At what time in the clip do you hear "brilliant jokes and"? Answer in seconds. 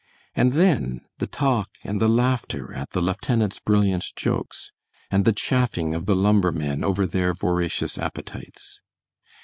3.59-5.25